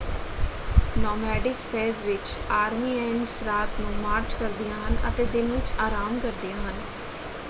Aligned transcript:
Nomadic 0.97 1.57
phase 1.71 2.03
ਵਿੱਚ 2.05 2.31
army 2.51 2.97
ants 2.99 3.43
ਰਾਤ 3.43 3.79
ਨੂੰ 3.79 3.93
ਮਾਰਚ 3.97 4.33
ਕਰਦੀਆਂ 4.33 4.77
ਹਨ 4.79 4.97
ਅਤੇ 5.09 5.25
ਦਿਨ 5.27 5.51
ਵਿੱਚ 5.51 5.71
ਆਰਾਮ 5.79 6.19
ਕਰਦੀਆਂ 6.19 6.57
ਹਨ। 6.61 6.81